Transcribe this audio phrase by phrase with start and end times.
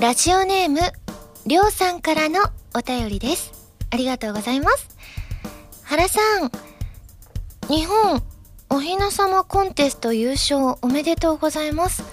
[0.00, 0.78] ラジオネーム、
[1.44, 2.38] りょうさんからの
[2.72, 3.52] お便りです。
[3.90, 4.88] ありがとうございます。
[5.82, 6.52] 原さん、
[7.66, 8.22] 日本
[8.70, 12.04] おひなさまコンテスト優勝おめでとうございます。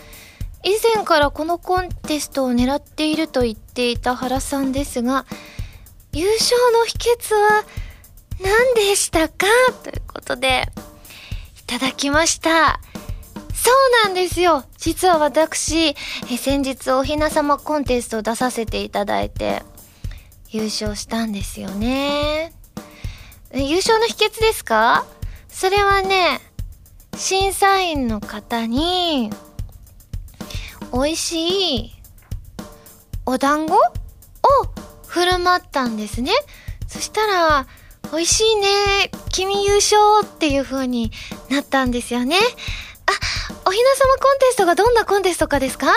[0.63, 5.27] 以前からこのコンテストを狙っていると言っていた原さんですが、
[6.11, 7.65] 優勝の秘訣は
[8.41, 9.45] 何でしたか？
[9.83, 10.65] ということで、
[11.59, 12.79] いただきました。
[13.55, 15.95] そうなんですよ実は私、え
[16.37, 19.63] 先日おひなさまコンテストを出させていただいて、
[20.49, 22.53] 優勝したんですよね。
[23.53, 25.05] 優勝の秘訣ですか？
[25.49, 26.41] それはね、
[27.15, 29.31] 審査員の方に、
[30.93, 31.95] 美味しい
[33.25, 33.79] お団子を
[35.07, 36.31] 振る舞ったんですね。
[36.87, 37.67] そしたら、
[38.11, 38.67] 美味しいね、
[39.31, 41.11] 君優勝っていう風に
[41.49, 42.37] なったんですよね。
[43.67, 45.87] おひなさまコンテストがどんなコンテストかですか？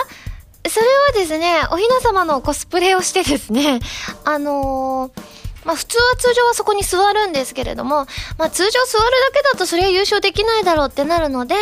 [0.67, 3.79] それはですね、おひなさまのコスプレをしてですね、
[4.25, 5.21] あのー、
[5.65, 9.03] まあ普通は通常はそこに座るんですけれども、まあ通常座る
[9.33, 11.55] だけだとそれは優勝できないだろうってなるので、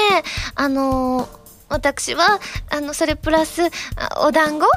[0.55, 1.27] あのー、
[1.69, 3.63] 私は、あの、それプラス、
[4.21, 4.69] お団子を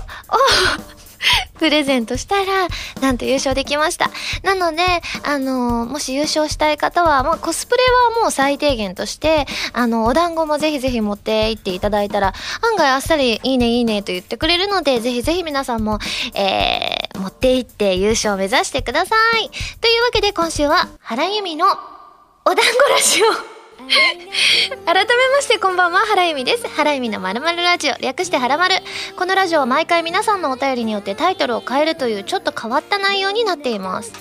[1.60, 2.68] プレゼントしたら、
[3.02, 4.10] なんと優勝できました。
[4.42, 4.82] なので、
[5.22, 7.82] あの、もし優勝したい方は、もうコスプレ
[8.16, 9.44] はもう最低限として、
[9.74, 15.98] あの、お団子もぜひぜひ持って行っていただいたら、案外あっさりいいねいいねと言ってくれるので、ぜひぜひ皆さんも、
[16.34, 19.50] えー、持って行って優勝を目指してください。
[19.80, 23.22] というわけで今週は、原由美のお団子ラジ
[23.56, 23.59] オ。
[23.90, 26.68] 改めましてこんばんは原由美です。
[26.68, 28.76] 原由美のまるまるラジオ略してはらまる。
[29.16, 34.12] このラジオは毎回皆さんのお便りによってタイトルを変えるというちょっと変わった内容になっています。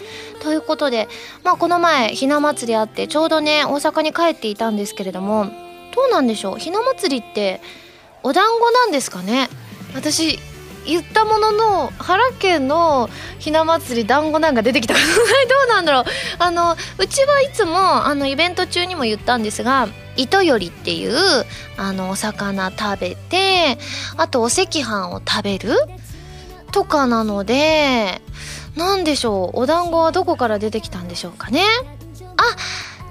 [0.42, 1.08] ということで
[1.44, 5.46] まあこの前ひな祭りあってちょうどね大阪に帰っていたんですけれども
[5.94, 6.58] どうなんでしょう？
[6.58, 7.62] ひな祭りって
[8.24, 9.50] お団子なんですかね？
[9.94, 10.40] 私
[10.90, 15.48] 言ったものの原家のひな祭り団子なんか出てきたことない。
[15.48, 16.04] どうなんだろう。
[16.40, 21.46] あのうちはいつもあのイベント中にも言ったんですが糸よりっていう
[21.78, 23.78] あのお魚食べて
[24.18, 25.76] あとお赤飯を食べる。
[26.72, 28.22] とかなので
[28.76, 29.62] 何でしょう。
[29.62, 31.64] お団子はどこから出てきたんでしょうかね。
[32.38, 32.44] あ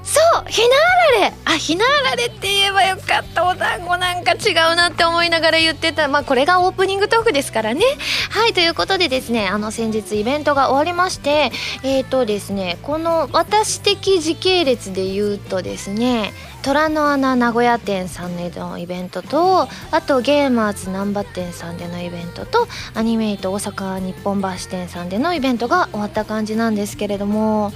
[0.09, 0.75] そうひな
[1.19, 1.35] あられ。
[1.45, 3.47] あひなあられって言えばよかった。
[3.47, 6.09] お団子なんか違うなって思いながら言ってた。
[6.09, 7.85] まあこれがオープニングトークですからね。
[8.31, 11.53] はいということでですねあの先日イベントが終わりまして
[11.83, 16.33] えっ、ー、とですねこの私的時系列で言うとですね
[16.69, 27.73] 虎の穴名古屋店さんでのイベントとあとゲーマーズ難波店さんでのイベントとアニメイト大阪日本橋店さんでのイベントが終わった感じなんですけれども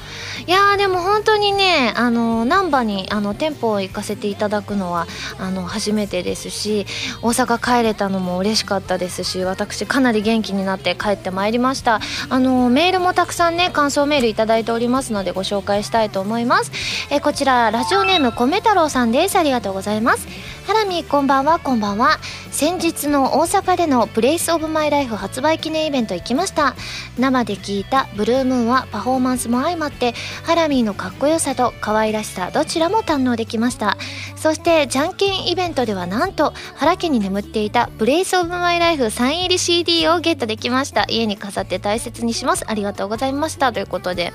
[0.47, 5.07] いやーでも本当にねあの難波にあの店舗を行かせていただくのは
[5.39, 6.85] あの初めてですし
[7.23, 12.01] 大阪帰れたのも嬉しかったですし私かなり元気になって帰ってまいりました。
[12.29, 16.73] あのメールもたくさんね感想メールいただいておりますのでご紹介したいと思います。
[17.11, 19.37] えこちらラジオネームコメ太郎さんです。
[19.37, 20.27] ありがとうございます。
[20.67, 22.19] ハラミーこんばんはこんばんは。
[22.51, 26.75] 先日の大阪での Place of my life 発売記念イベント行きました。
[27.19, 33.97] 生で聞いた Blue Moon はパフォーマンスも相まってハラミーのかっこよさと可愛らしさどちらも堪能できました。
[34.37, 41.05] そしてじゃんけんイベントではなんと原家に眠っていた Place of my life サイン入り CD をゲットできました。
[41.09, 42.65] 家に飾って大切にします。
[42.69, 43.73] ありがとうございました。
[43.73, 44.33] ということで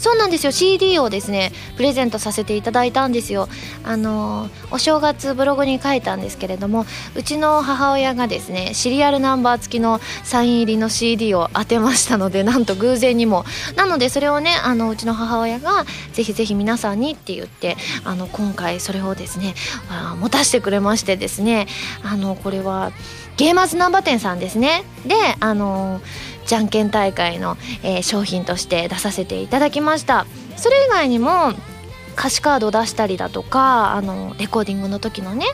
[0.00, 0.50] そうなんですよ。
[0.50, 3.48] CD をですねプレゼントさせていただいたんですよ。
[3.84, 13.44] あのお正月ブログに書いたんですけれどもうちの母親がですねシリアルナンバー付きのサイン入りの CD を当てましたのでなんと偶然にも。
[13.76, 15.84] なのでそれをねあのうちの母親が
[16.14, 19.54] ぜひぜひ皆さんにって言ってあの今回それをですね
[19.90, 21.66] あ持たせてくれましてですね
[22.02, 22.92] あのこれは
[23.36, 24.84] ゲーマーズナンバー店さんですね。
[25.06, 26.00] であの
[26.50, 30.26] じゃんけん大会の、えー、商品として出させていただきました。
[30.56, 31.52] それ以外にも
[32.18, 35.46] 歌詞カード出したりだとかあのレコーディングの時のね。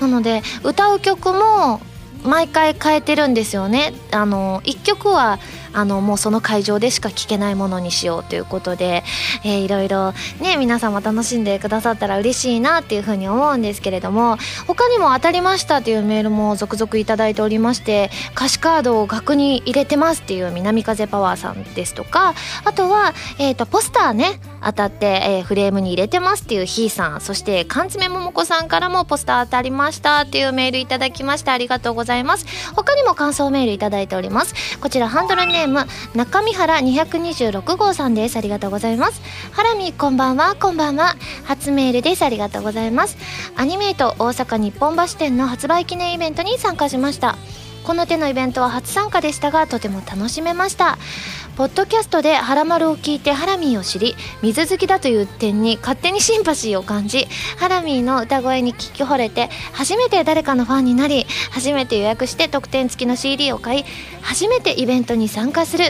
[0.00, 1.82] なので歌う曲も
[2.24, 3.92] 毎回変えてるんですよね。
[4.10, 5.38] あの1曲は
[5.78, 9.04] あのもうその会場でしか聴けないものにしようということで、
[9.44, 14.36] えー、いろいろね皆さんも楽しんでくださったら嬉しいなっていうふうに思うんですけれども
[14.66, 22.34] 他にも当たりましたっていうメールも続々いただいておりまして歌詞カードを額に入れてますっていう南風パワーさんですとか
[22.64, 32.46] あとは、えーと、ポスターね当たって、えー、フレームに入れてますっていうひーさんそして缶詰桃子さんからもポスター当たりましたっていうメールいただきましてありがとうございます。
[32.74, 34.54] 他にも感想メールいただいております。
[34.78, 35.67] こちらハンドルネーム
[36.14, 38.36] 中見原226号さんです。
[38.36, 39.20] ありがとうございます。
[39.52, 40.54] ハラミこんばんは。
[40.54, 41.16] こんばんは。
[41.44, 42.22] 初メールです。
[42.22, 43.16] ありがとうございます。
[43.56, 47.36] アニメイト大阪日本橋店の発売記念イベントに参加しました。
[47.88, 50.98] この手のイベントは初参加でしたがとても楽しめました。
[51.56, 57.26] ポッドキャストでハラマルを聞いてハラミーを知り水好きだという点に勝手にシンパシーを感じ
[57.56, 63.84] ハラミーの歌声に聞き惚れて初めて誰かのファンになり初めて予約して特典付きの CD を買い
[64.20, 65.86] 初めてイベントに参加する。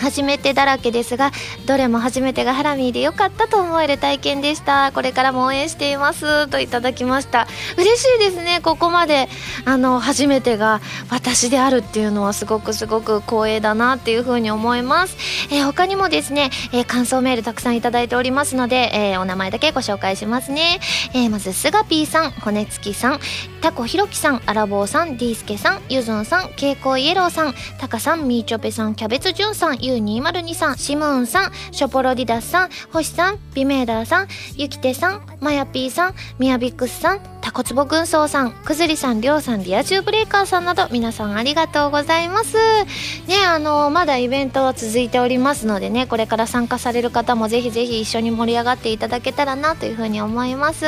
[0.00, 1.30] 初めてだらけですが
[1.66, 4.92] どれも初めてがハラミーで良かったと思える体験でした。
[4.92, 6.48] これからも応援しています。
[6.48, 7.46] といただきました。
[7.76, 8.60] 嬉しいですね。
[8.62, 9.28] ここまで
[9.64, 10.80] あの初めてが
[11.10, 15.16] 私であるっていうのはすごくすごく光栄だなっていうふうに思います、
[15.52, 20.80] えー、他にもですね、えー、感想メールたくさんいただいておりますので、えー、お名前だけご紹介しますね、
[21.14, 23.20] えまずスガピーさん骨付きさん
[23.60, 42.56] タコヒロキさんアラボうさんディースケさんユずンさんけいこイエローさんタカさんミーチョペさんキャベツジュンさんゆ U2023、シムーンさん、ショポロディダスさん、星さん、ビメーダーさん、ユキテさん、マヤピーさん、ミヤビックスさん、タコツボ軍曹さん、くずりさん、りょうさん、リア充ブレイカーさんなど皆さんありがとうございます。
[43.26, 50.84] ね、あの、まだイベントは続いておりますのでね、これから参加される方もぜひぜひ一緒に盛り上がっていただけたらなというふうに思います。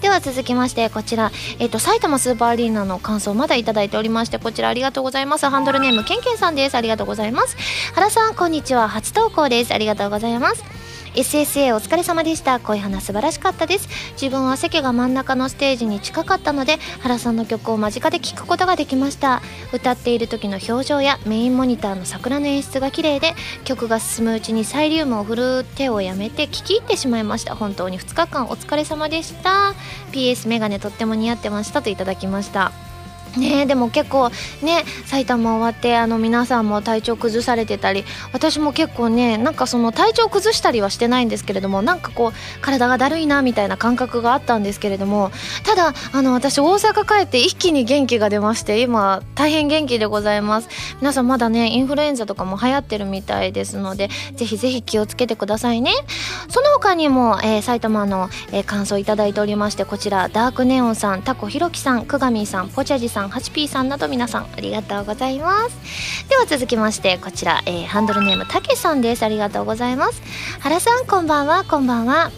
[0.00, 5.46] では続きまして、こちら、えっ、と、埼玉スーパーアリーナの感想まだいただいておりまして、こちらありがとうございます。
[5.46, 6.76] ハンドルネーム、けんけんさんです。
[6.76, 7.56] ありがとうございます。
[7.94, 8.88] 原さん、こんにちは。
[8.88, 9.74] 初投稿です。
[9.74, 10.81] ありがとうございます。
[11.14, 12.58] SSA お疲れ様でした。
[12.60, 13.88] 恋花素晴らしかったです。
[14.12, 19.42] 自分は席が真ん中のステージに近かったので原さんの曲を間近で聴くことができました。
[19.72, 27.54] 歌っている時の表情やメインモニターの桜の演出が綺麗で曲が進むうちにサイリウムを振る手をやめて聴き入ってしまいました。
[27.54, 29.74] 本当に2日間お疲れ様でした。
[30.12, 32.72] PS メガネとっても似合ってましたといただきました。
[33.36, 34.30] ねでも結構
[34.62, 45.30] ね埼玉終わってあの皆さんも体調崩されてたり私も結構ねなんかその体調崩したりはしてないんですけれどもなんかこう体がだるいなみたいな感覚があったんですけれども
[45.64, 50.68] ただあの私大阪帰って一気に元気が出まして今大変元気でございます。
[51.00, 55.92] 皆さんまだねインフルエンザとかも流行ってるみたいですのでぜひぜひ気をつけてくださいね。
[56.48, 66.28] その他にも、えー、埼玉の、えー、感想いただいておりましてこちらダークネオンさんタコひろきさんくがみさんポチャジさんさん 8P さんなど皆さんありがとうございます。
[66.28, 69.22] では続きましてこちら、えー、ハンドルネームたけさんです。
[69.22, 70.22] ありがとうございます。
[70.60, 71.64] 原さんこんばんは。
[71.64, 72.30] こんばんは。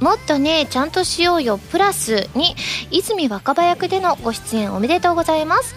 [0.00, 1.58] もっとねちゃんとしようよ。
[1.58, 2.54] プラスに
[2.90, 5.74] 泉若葉役でのご出演おめでとうございます。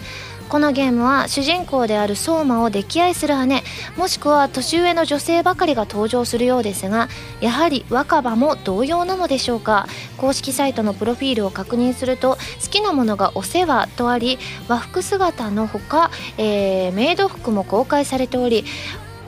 [0.48, 3.62] このゲームは主人公である相馬を溺愛する姉
[3.96, 7.08] もしくは年上の女性ばかりが登場するようですが
[7.40, 9.86] やはり若葉も同様なのでしょうか。
[10.16, 18.64] 公式サイトのプロフィールを確認すると好きなものがお世話とあり和服姿のほか、えー、メイド服も公開されており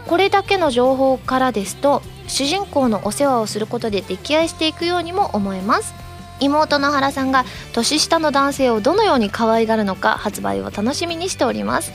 [0.07, 6.04] これだけの情報からですと主人公のお世話をすることで溺愛していくようにも思えます。
[6.44, 11.93] 妹の原さんが年下の男性をどのように可愛がるのか発売を楽しみにしております。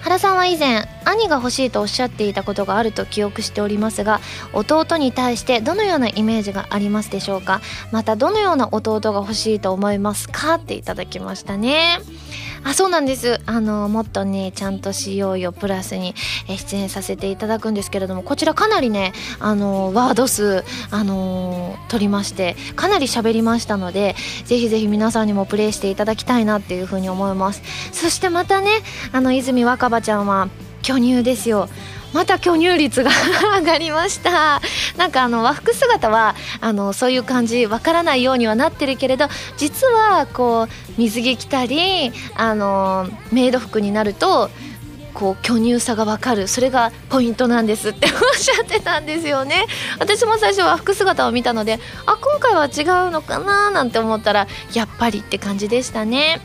[0.00, 4.20] 原さんは以前兄が欲しいとおっしゃっていたことがあると記憶しておりますが
[4.54, 7.60] 弟に対してどのようなイメージがありますでしょうか？
[7.92, 10.54] またどのような弟が欲しいと思いますか？
[10.54, 11.98] っていただきましたね。
[12.62, 13.40] あそうなんです。
[13.46, 16.14] あのもっとねちゃんとしようよプラスに
[16.46, 24.14] 出演させていただくんですけれどもこちらかなりねあのワード数あの取りましてかなり喋りましたので
[24.44, 27.62] ぜひぜひ皆さんにもプレイしていただきたいなっていうふうに思います。
[27.92, 28.70] そしてまたね
[29.12, 30.48] あの泉若葉ちゃんは
[30.82, 31.68] 巨乳ですよ。
[32.12, 33.10] また巨乳率が
[33.58, 34.60] 上がりました。
[34.96, 44.50] なんかあの和服姿はあのそういう感じわからないようにはなってるけれど実はこう水着着たりあのメイド服になると
[45.14, 46.48] こう巨乳さが分かる。
[46.48, 49.66] それがポイントなんですっておっしゃってたんですよね。
[49.98, 56.40] 私も最初は服姿を見たのであ今回は違うのかななんて思ったらやっぱりって感じでしたね。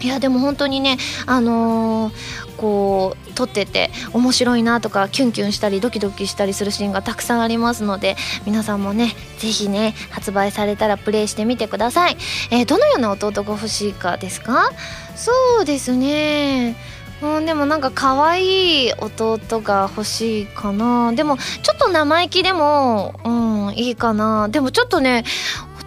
[0.00, 12.16] いやでも本当にねあのー、こう撮ってて面白いなとかキュンキュンしたりドキドキしたりするシーンがたくさんありますので皆さんもね是非ね発売されたらプレイしてみてください、
[12.50, 14.70] えー、どのような弟が欲しいかですか？
[15.16, 16.76] そうですね。
[17.22, 21.14] うん、でもなんか可愛い弟が欲しいかな。
[21.14, 23.30] でもちょっと生意気でもう
[23.70, 24.50] んいいかな。
[24.50, 25.24] でもちょっとね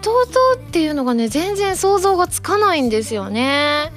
[0.02, 0.26] 弟
[0.56, 3.92] っていうのがね全然想像がつかないんですよね。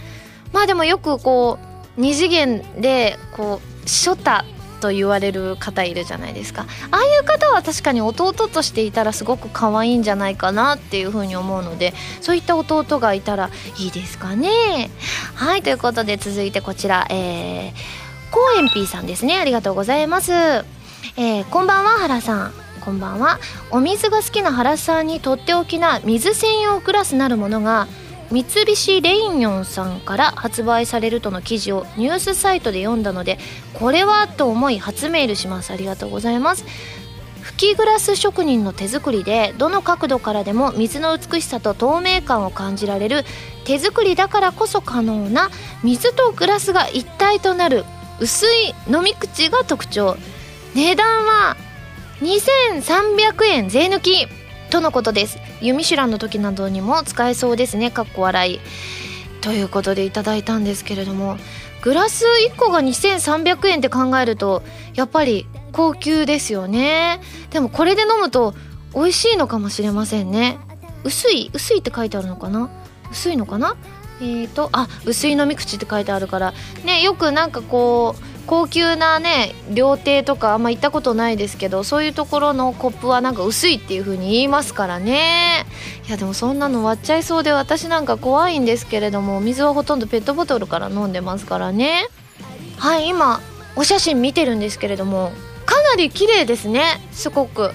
[0.51, 1.57] まあでもよくこ
[1.97, 4.45] う二次元でこうショタ
[4.81, 6.65] と言われる方いるじゃないですか。
[6.91, 14.91] ああいう方は確かに弟としていたらすごく可愛いんじゃないかなっていうふうに思うのでそういった弟がいたらいいですかね。
[15.35, 19.37] はいということで続いてこちらえー、コーエンピーさんですね。
[19.37, 20.33] ありがとうございます。
[20.33, 22.62] えー、こんばんは原さん。
[22.83, 23.39] こんばんは。
[23.71, 27.87] お水が好きな原さんにとっておきな水専用グラスなるものが
[28.29, 33.37] 三菱レイニョンさんから発売されるとの記事をニュースサイトで読んだので
[33.73, 35.71] これはと思い初メールします。
[35.71, 36.65] ありがとうございます。
[37.41, 43.23] 吹きグラス職人の手作りでどの角度からでも水の美しさと透明感を感じられる
[43.63, 45.49] 手作りだからこそ可能な
[45.83, 47.85] 水とグラスが一体となる
[48.19, 50.17] 薄い飲み口が特徴。
[50.75, 51.55] 値段は
[52.23, 54.27] 2300円税抜き。
[54.69, 55.37] とのことです。
[55.61, 57.91] 湯ミシュランの時などにも使えそうですね。
[57.91, 58.59] かっこ笑い。
[59.41, 61.37] ということでいただいたんですけれども。
[61.81, 64.63] グラス1個が2300円って考えると
[64.93, 67.19] やっぱり高級ですよね。
[67.49, 68.55] でもこれで飲むと
[68.95, 70.57] 美味しいのかもしれませんね。
[71.03, 72.69] 薄い薄いって書いてあるのかな？
[73.11, 73.75] 薄いのかな？
[74.21, 76.53] えーとあ薄い飲み口って書いてあるから。
[76.85, 85.65] ねよくなんかこう高級なね料亭とかあんま行ったことないですけどそういうところのコップはなんか薄いっていう風に言いますからね。
[86.07, 92.07] いやでもそんなの割っちゃいそうで私なんか怖いんですけれども水はほとんどペットボトルから飲んでますからね。
[92.77, 93.39] はい今
[93.75, 95.31] お写真見てるんですけれども
[95.65, 97.71] かなり綺麗ですねすごく。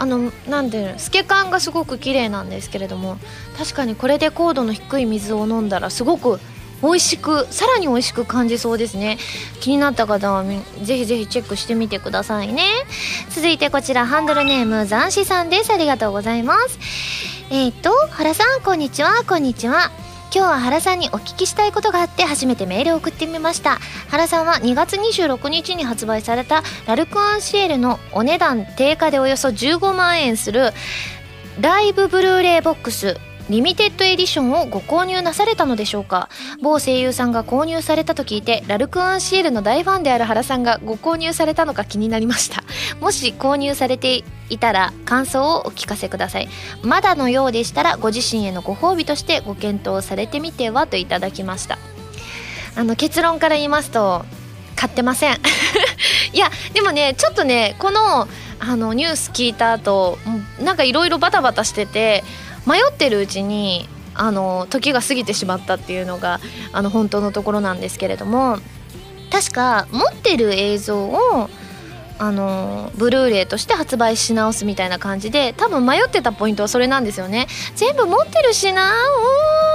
[0.00, 3.18] あのなんていうの透け感がすごく綺麗なんですけれども
[3.58, 6.38] 確かにこれで高度の低い水を飲んだらすごく
[6.82, 9.18] 美味しくさらに美味しく感じそうですね。
[9.60, 12.62] 気になった方はぜひぜひチェックしてみてくださいね。
[13.30, 15.72] 続いてこちらハンドルネーム残子さんです。
[15.72, 16.78] ありがとうございます。
[17.50, 19.24] えっ、と原さんこんにちは。
[19.26, 19.90] こんにちは。
[20.30, 23.78] 今日は原さんにお聞きしたいことがあって初めてメールを送ってみました。
[24.10, 30.72] 原さんは2月26日に発売された L'Arc〜en〜Ciel のお値段定価でおよそ15万円する
[31.60, 36.28] LIVE Blu-ray BOX Limited Edition をご購入なされたのでしょうか？
[36.60, 42.62] 某声優さんが購入されたと聞いて L'Arc〜en〜Ciel の大ファンである原さんがご購入されたのか気になりました。
[43.00, 46.48] もし購入されていたら感想をお聞かせください。
[46.82, 51.78] まだのようでしたらご自身へのご褒美としてご検討されてみてはといただきました。
[52.76, 54.24] あの結論から言いますと
[54.76, 55.36] 買ってません。
[56.32, 58.28] いやでもねちょっとねこの
[58.60, 60.18] あのニュース聞いた後
[60.60, 62.24] なんかいろいろバタバタしてて
[62.68, 66.40] 迷ってるうちにあの時が過ぎてしまったっていうのが
[66.72, 68.58] あの本当のところなんですけれども
[69.30, 71.48] 確か持ってる映像を
[72.18, 77.46] あのブルーレイとして発売し直すみたいな感じで多分迷ってたポイントはそれなんですよね。
[77.76, 78.94] 全部持ってるしなう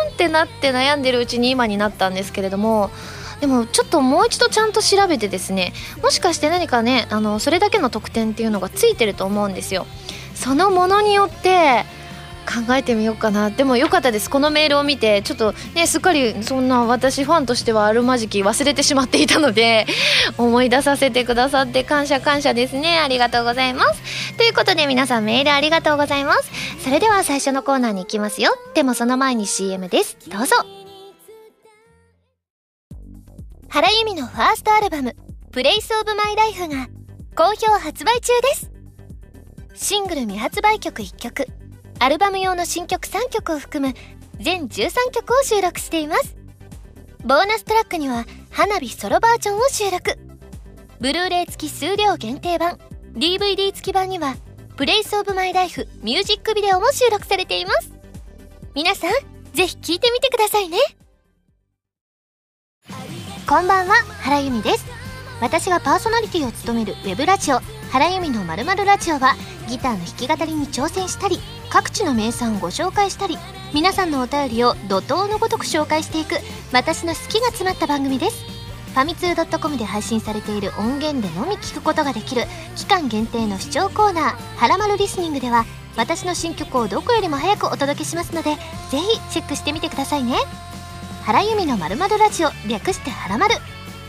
[0.08, 2.92] ーんってなって悩んでるうちに今になったんですけれども
[3.40, 9.86] でもちょっともう一度ちゃんと調べてですねもしかして何かねあのそれだけの特典っていうのがついてると思うんですよ。
[10.36, 11.86] そのものによって
[12.44, 14.30] 考えてみようかなでもよかったです。
[14.30, 19.86] このメールを見てちょっとねすっかりそんな私ファンとしてはあるまじき忘れてしまっていたので
[20.38, 23.00] 思い出させてくださって感謝感謝ですね。
[23.00, 24.38] ありがとうございます。
[24.38, 26.50] ということで皆さんメールありがとうございます。
[26.84, 28.56] それでは最初のコーナーに行きますよ。
[28.74, 30.18] でもその前に CM です。
[30.28, 30.56] どうぞ。
[33.70, 35.16] 原由美のファーストアルバム
[35.52, 36.88] 「プレイスオブマイライフが
[37.36, 38.72] 好評発売中です。
[39.74, 41.48] シングル未発売曲1曲。
[42.04, 43.94] アルバム用の新曲3曲を含む
[44.38, 46.36] 全13曲を収録しています。
[47.24, 50.20] ボーナストラックには花火ソロバージョンを収録。
[51.00, 52.78] ブルーレイ付き数量限定版。
[53.14, 54.36] DVD 付き版には
[54.76, 57.94] Place of my life ミュージックビデオも収録されています。
[58.76, 59.12] 皆さん
[59.54, 60.78] ぜひ聴いてみてくださいね。
[63.48, 63.94] こんばんは
[64.24, 64.86] 原由実です。
[65.40, 67.62] 私がパーソナリティを務めるウェブラジオ
[67.94, 69.36] 原由実のまるラジオは
[69.70, 71.40] ギターの弾き語りに挑戦したり
[71.74, 73.36] 各地の名産をご紹介したり
[73.74, 76.36] 皆さんのお便りを怒涛のごとく紹介していく
[76.72, 78.44] 私の好きが詰まった番組です。
[78.94, 82.44] ファミツー .com で配信されている音源でのみ聞くことができる
[82.76, 85.66] 期間限定の視聴コーナー「はらまるリスニング」では
[85.98, 88.52] 私の新曲をどこよりも早くお届けしますので
[88.92, 90.38] ぜひチェックしてみてくださいね。
[91.24, 93.56] 原由美のまるまるラジオ略してはらまる。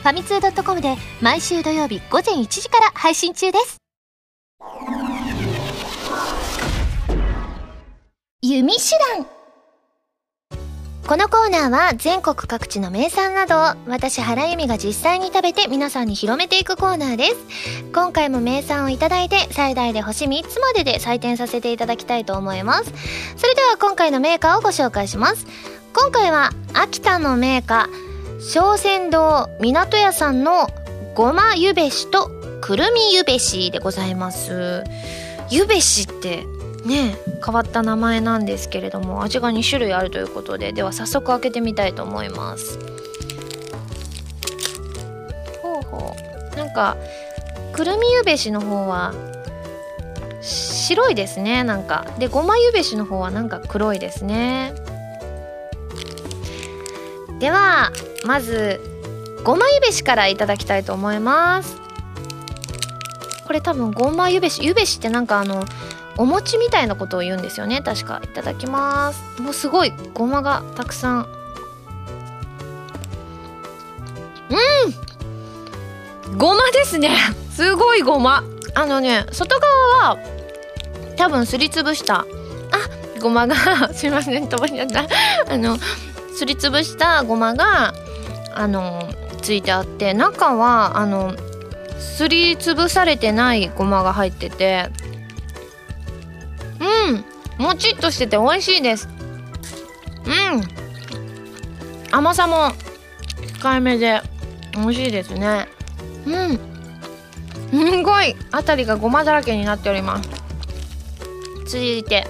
[0.03, 3.84] ファミツー .com で毎週土曜日午前1時から配信中です。
[8.47, 9.27] 弓手段
[11.09, 13.59] このコーナーは全国各地の名産などを
[13.89, 17.37] 私原由美が実際に食べて皆さんに広めていくコーナーです。
[17.95, 22.93] 今回も名産をいただいて最大で星3つまでで採点させていただきたいと思います。
[23.39, 25.47] それでは今回のメーカーをご紹介します。
[25.95, 30.69] 今回は秋田のメーカー小仙堂港屋さんの
[31.15, 34.85] ごまゆべしとくるみゆべしでございます。
[35.49, 36.45] ゆべしって
[36.85, 42.79] ね変わった名前なんですけれども味が2種類あるということででは早速開けてみたいと思います。
[45.63, 46.15] ほうほ
[46.53, 46.57] う。
[46.57, 46.97] なんか
[47.73, 49.13] くるみゆべしの方は
[50.41, 52.07] 白いですねなんか。
[52.19, 54.75] でごまゆべしの方はなんか黒いですね。
[57.39, 57.91] では
[58.25, 58.81] まず
[59.43, 61.77] ごまゆべしからいただきたいと思います。
[63.47, 65.65] これ多分ごまゆべしゆべしってなんかあの
[66.17, 67.83] お餅みたいなことを言うんですよね。
[67.83, 68.21] 確か。
[68.23, 69.43] いただきます。
[69.43, 69.93] もうすごい。
[70.13, 71.27] ごまがたくさん。
[74.51, 76.39] うん。
[76.39, 77.11] ごまですね。
[77.51, 78.45] すごいごま。
[78.77, 80.19] あのね外側は
[81.17, 82.21] 多分すりつぶした。
[82.21, 82.27] あ
[83.21, 83.55] ごまが
[83.95, 84.49] すいません。
[84.49, 85.07] 飛ばしちゃった。
[85.53, 85.79] あの
[86.37, 87.93] すりつぶしたごまが
[88.55, 89.09] あの
[89.43, 91.35] ついてあって中はあの
[91.99, 94.91] すりつぶされてないごまが入ってて。
[96.85, 97.65] うん。
[97.65, 99.09] もちっとしてて美味しいです。
[100.27, 100.63] うん。
[102.11, 102.73] 甘さも
[103.61, 104.21] 控えめで
[104.75, 105.69] 美味しいですね。
[106.27, 106.59] うん。
[107.71, 110.29] すごい辺りがごまだらけになっております。
[111.67, 112.27] 続いて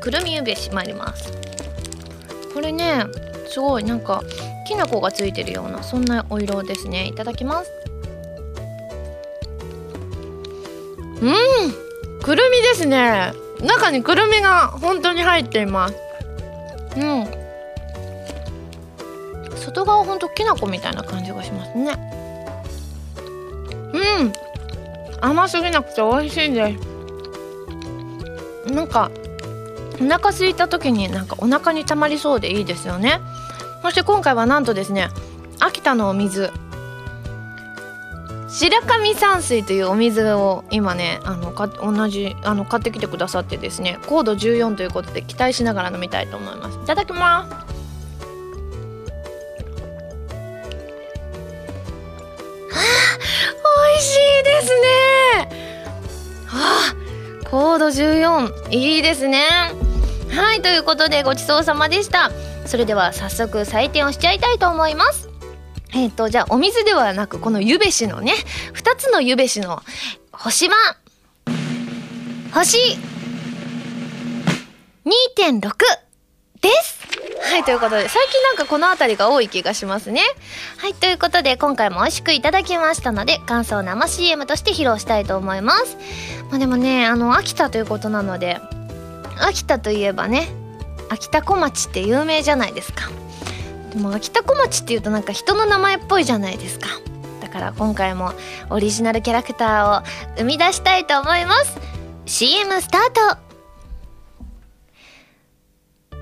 [0.00, 1.32] くるみゆべし参ります。
[2.54, 3.04] これね
[3.48, 4.22] すごいなんか
[4.66, 7.06] きな粉がついてるようなそんなお色ですね。
[7.06, 7.70] いただきます。
[11.22, 12.22] うん。
[12.22, 13.32] くるみですね。
[13.62, 15.94] 中にくるみが本当に入っています。
[16.96, 17.26] うん。
[19.56, 21.92] 外側ほんときな粉みたいな感じがしますね。
[23.92, 24.32] うん。
[25.20, 28.72] 甘すぎなくて美味しいです。
[28.72, 29.10] なんか
[30.00, 33.20] お腹空いた時になんかお腹にたまりそうでいいですよね。
[33.82, 35.08] そして今回はなんとですね
[35.60, 36.50] 秋田のお水
[38.48, 46.78] 白神山水というお水を今ねあのか同じあの買ってきてくださってですね高度14ということで期待しながら飲みたいと思います。
[46.78, 47.52] いただきます。
[47.52, 47.66] あ
[53.90, 54.86] 美味しいですね。
[56.46, 56.94] はあ
[57.50, 59.42] 高度14いいですね。
[60.30, 62.30] はいということでごちそうさまでした。
[62.66, 65.25] それでは早速採点をしちゃいたいと思います。
[65.96, 68.34] えっ、ー、とじゃあお水ではなくこのゆべしのね
[68.74, 69.82] 2つのゆべしの
[70.30, 70.74] 星は
[72.52, 72.78] 星
[75.38, 75.60] 2.6
[76.60, 77.06] です
[77.50, 80.20] はい、ということで、最近なんかこの辺りが多い気がしますね。
[80.78, 85.96] はい、ということで、今回も美味しくいただきましたので、感想生 CM として披露したいと思います。
[86.50, 88.58] まあでもね、あの、秋田ということなので、
[89.38, 90.48] 秋田といえばね、
[91.08, 93.10] 秋田小町って有名じゃないですか。
[94.14, 96.88] 秋田小町っていうとなんか人の名前っぽいじゃないですか。
[97.40, 98.32] だから今回も
[98.70, 100.04] オリジナルキャラクターを
[100.36, 101.78] 生み出したいと思います。
[102.26, 103.46] CM スタート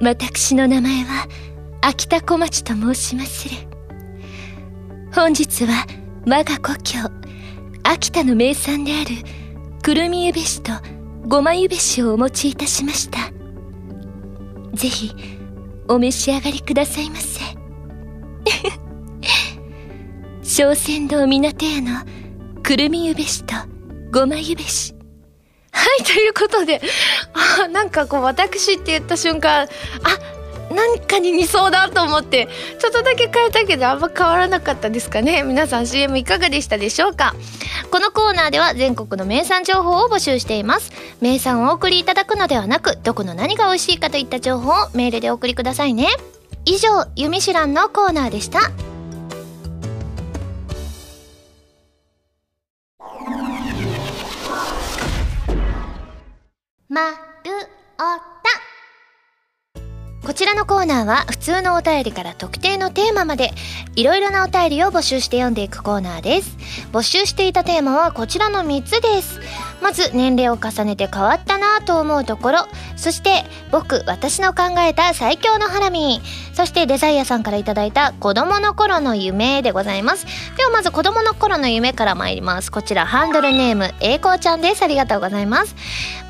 [0.01, 1.27] 私の名前は
[1.81, 3.57] 秋田小町と申しまする。
[5.15, 5.87] 本日は
[6.27, 7.11] 我が故郷、
[7.85, 9.11] 秋田の名産である
[9.83, 10.73] くるみゆべしと
[11.27, 13.19] ごまゆべしをお持ちいたしました。
[14.75, 15.13] ぜひ、
[15.89, 17.54] お召し上がりくださいませ。
[20.43, 22.05] 小仙道港屋の
[22.63, 23.55] くるみゆべしと
[24.13, 24.95] ごまゆべし。
[25.73, 26.81] はい、ということで、
[27.65, 29.69] あ、なんかこう、私って言った瞬間、あ、
[30.73, 35.43] 何かに似そうだと思って、ちょっとだけ変えたけど、あんま変わらなかったですかね。
[35.43, 37.35] 皆さん CM いかがでしたでしょうか？
[37.91, 40.93] このコーナーでは全国の名産情報を募集しています。
[41.21, 46.07] 名産をお送りいただくのではなく、どこの何が美味しいかといった情報をメールでお送りくださいね。
[46.67, 48.71] 以上、ゆみしらんのコーナーでした。
[56.89, 57.17] まる
[57.99, 58.15] おた。
[60.27, 63.51] こちらのコーナーは普通のお便りから特定のテーマまで
[63.95, 66.57] いろいろなお便りを募集して読んでいくコーナーです。
[66.93, 69.39] 募集していたテーマはこちらの3つです。
[69.85, 72.59] まず年齢を重ねて変わったなと思うところ
[72.97, 76.23] そして僕私の考えた最強のハラミ。
[76.55, 80.27] そしてデザイアさんから頂いた子供の頃の夢でございます。
[80.57, 82.73] ではまず子供の頃の夢から参ります。
[82.73, 84.83] こちらハンドルネーム栄光ちゃんです。
[84.83, 85.77] ありがとうございます。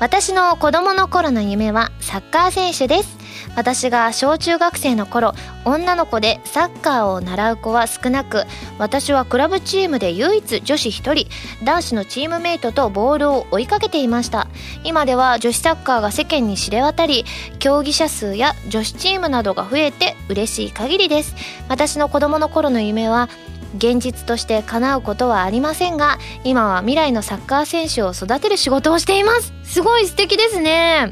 [0.01, 3.25] 私の子供の頃の夢はサッカー選手です。
[3.55, 8.43] 私が小中学生の頃女の子でサッカーを習う子は少なく
[8.79, 11.29] 私はクラブチームで唯一女子1人
[11.63, 14.47] 男子のチームメイトとボールを追いかけていました。
[14.83, 17.25] 今では女子サッカーが世間に知れ渡り
[17.59, 21.35] 競技者数や女子チームなどが増えて嬉しい限りです。
[21.69, 23.29] 私の子供の頃の夢は
[23.77, 29.53] 現実として叶うことはありませんが今は未来のサッカー選手を育てる仕事をしています。
[29.63, 31.11] すごい素敵ですね。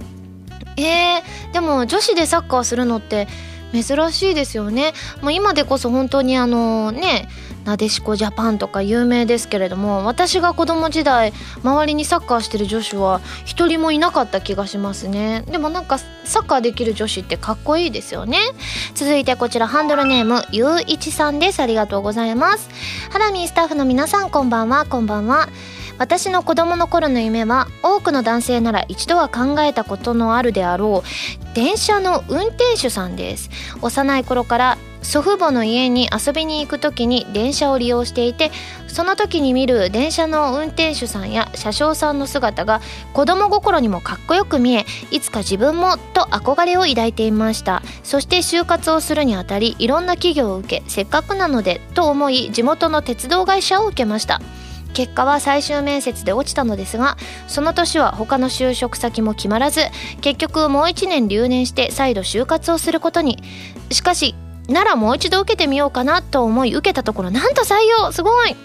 [0.78, 3.28] えー、でも女子でサッカーするのって
[3.74, 4.93] 珍しいですよね。
[5.22, 7.28] もう今でこそ本当にあのね
[7.65, 15.43] なでしこジャパンとか有名ですけれども私が子供時代周りにサッカーしてる女子は一人もいなかった気がしますね。
[15.47, 18.38] でもなんかサッカーできる女子ってかっこいいですよね。
[18.95, 21.62] 続いてこちらハンドルネームゆういちさんです。
[21.62, 22.69] ありがとうございます。
[23.12, 24.86] ハラミースタッフの皆さんこんばんは。
[24.86, 25.47] こんばんは。
[25.99, 33.49] 私の子供の頃の夢は多くの男性なら一度は考えたことのあるであろう電車の運転手さんです。
[33.82, 38.52] 幼い頃から祖父母の家に遊びに行く時に電車を利用していて
[38.88, 42.82] その時に見る電車の運転手さんや車掌さんの姿が
[43.13, 47.82] 子供心にもかっこよく見えいつか自分もと憧れを抱いていました。
[48.04, 54.42] そして就活をするにあたりいろんな企業を受けせっかくなのでと思い地元の鉄道会社を受けました。
[54.94, 59.82] 結果は最終面接で落ちたのですがその年は他の就職先も決まらず
[60.22, 63.39] 結局もう1年留年して再度就活をすることに。
[63.92, 64.36] しかし
[64.67, 68.56] ならもう一度受けてみようかなと思い受けたところなんと採用すごい。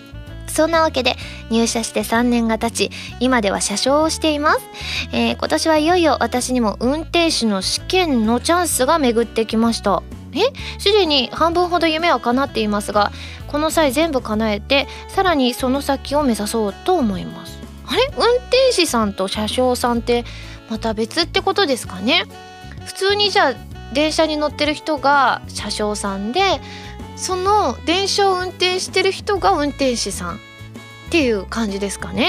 [0.47, 1.15] そんなわけで
[1.51, 4.61] 入社して3年が経ち今では車掌をしています、
[5.13, 10.03] えー、今年はいよいよ私にも運転手の試験のチャンスが巡ってきました。
[10.33, 10.39] え？
[10.79, 13.13] すでに半分ほど夢は叶っていますが
[13.47, 17.59] この際全部叶えてさらにその先を目指そうと思います。
[17.87, 18.07] あれ？
[18.17, 20.25] 運転士さんと車掌さんって
[20.71, 22.25] また別ってことですかね？
[22.87, 23.55] 普通にじゃあ
[23.93, 26.41] 電車に乗ってる人が車掌さんで
[27.17, 32.29] その電車を運転してる人が運転士さんっていう感じですかね。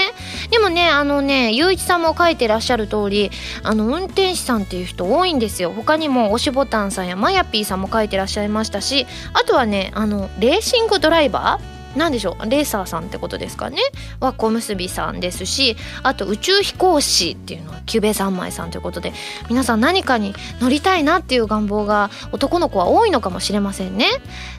[0.50, 3.30] でもねあのねゆういちさんも書いてらっしゃる通り
[3.62, 5.70] あの運転士さんっていう人多いんですよ。
[5.70, 13.78] 他にも押しボタンさんやまやぴーさんも書いてらっしゃいましたしあとはねあのレーシングドライバー何でしょうレーサーさんってことですかね？
[14.20, 19.12] は小結さんですしあと宇宙飛行士っていうのはキュベ三昧さんということで
[19.48, 24.06] 皆さん何かに乗りたいなっていう願望が男の子は多いのかもしれませんね。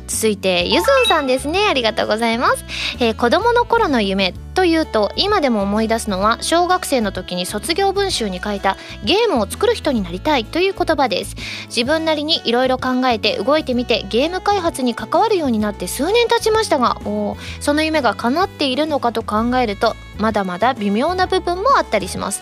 [0.07, 1.67] 続いてゆずんさんですね。
[1.69, 2.65] ありがとうございます、
[2.99, 4.33] えー、子供の頃の夢。
[4.53, 11.35] というと今でも思い出すのは小学生の時に卒業文集に書いたゲームを作る人になりたいという言葉です。
[11.67, 22.41] 自分なりにいろいろ考えて動いてみてゲーム開発に関わるようになって数年経ちましたがおその夢が叶っているのかと考えるとまだまだ微妙な部分もあったりします。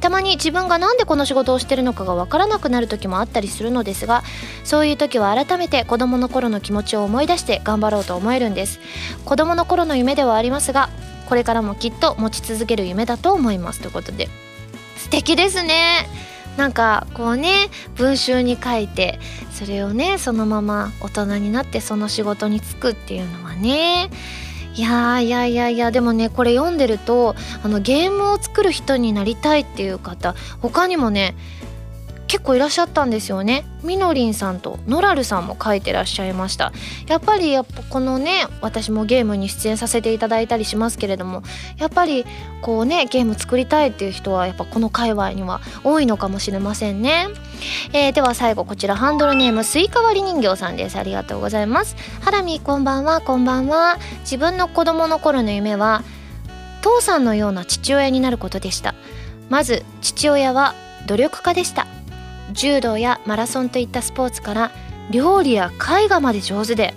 [0.00, 4.22] たまに自分が何でこの仕事をしてるのかが分からなくなる時もあったりするのですが
[4.64, 8.80] そういう時は改めて子供の頃の気持ちを思い出して頑張ろうと思えるんです。
[9.26, 10.88] 子供の頃の夢ではありますが
[11.30, 14.28] これからもきっと持ち続ける夢だと思いますということで。
[14.96, 16.08] 素敵ですね。
[16.56, 19.20] なんかこうね文集に書いて
[19.52, 24.10] それをねそのまま大人になってその仕事に就くっていうのはね。
[24.74, 31.34] いやいやいやいやでもねこれ読んでるとあのゲームを作る人になりたいっていう方他にもね
[32.30, 33.64] 結構いらっしゃったんですよね。
[33.82, 36.72] みのりんさんとノラルさんも書いてらっしゃいました。
[37.08, 41.42] やっぱりやっぱこのね私もゲームに出演させていただいたりしますけれども
[41.76, 42.24] やっぱり
[42.62, 47.26] こうねゲーム作りたいっていう人はやっぱこの界隈には多いのかもしれませんね。
[47.92, 50.96] えー、では最後こちらハンドルネームスイカ割り人形さんです。
[51.00, 51.96] ありがとうございます。
[52.20, 53.98] ハラミこんばんはこんばんは。
[54.20, 56.04] 自分の子供の頃の夢は
[56.80, 58.94] 父さんのような父親になることでした。
[59.48, 60.76] まず父親は
[61.08, 61.88] 努力家でした。
[62.52, 64.70] 柔道やマラソンといったスポーツから
[65.10, 66.94] 料理や絵画まで上手で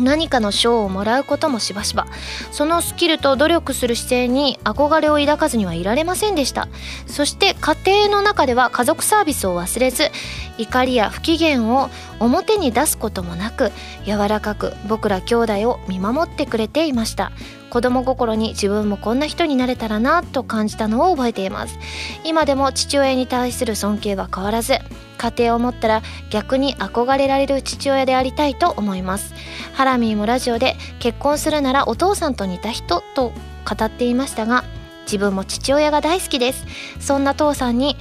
[0.00, 2.06] 何かの賞をもらうこともしばしば。
[2.50, 6.68] そのスキルと努力する姿勢に憧れを抱かずにはいられませんでした。
[7.06, 10.10] そして家庭の中では家族サービスを忘れず
[10.58, 11.88] 怒りや不機嫌を
[12.20, 13.72] 表に出すこともなく
[14.04, 17.32] 柔らかく僕ら兄弟を見守ってくれていました。
[17.70, 21.78] 子供心に自分もこんな人になれたらなと感じたのを覚えています。
[22.24, 24.78] 今でも父親に対する尊敬は変わらず
[25.18, 29.34] 家庭を持ったら逆に憧れられる父親でありたいと思います。
[29.72, 33.32] ハラミーもラジオで結婚するならお父さんと似た人と
[33.68, 34.64] 語っていましたが
[35.04, 36.64] 自分も父親が大好きです。
[37.00, 37.96] そんな父さんに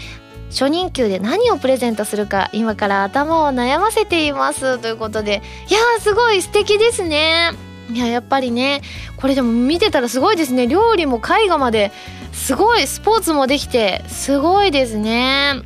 [0.52, 4.80] 初任給で何をプレゼントするか今から頭を悩ませています。
[4.80, 7.65] ということでいやーすごい素敵ですね。
[7.92, 8.82] いややっぱりね
[9.18, 10.68] これでも見てたらすごいですね。
[10.68, 11.92] 料理も絵画まで
[12.34, 15.62] すごいスポーツもできてすごいですね。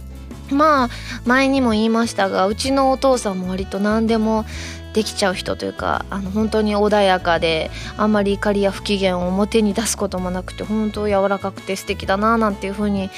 [0.51, 0.89] まあ
[1.25, 4.45] 前にも言いましたがうちのお父さんも割と何でも
[4.93, 13.09] できちゃう人というかあの本当に穏やかであんまり怒りや不機嫌を表に出すこともなくて本当柔らかくて素敵だななんていうふうに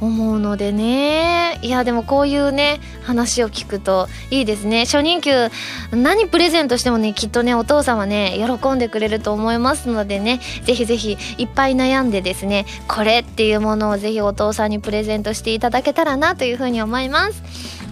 [0.00, 1.58] 思うのでね。
[1.62, 4.84] いやでもこういうね話を聞くといいですね。
[4.84, 5.32] 初任給
[5.92, 10.40] 何プレゼントしてもねきっとねお父さんはね喜んでくれると思いますのでね。
[10.64, 17.42] ぜひぜひいっぱい悩んでですねこれっていうものをぜひお父さんにプレゼントしていただけたらなというふうに思います。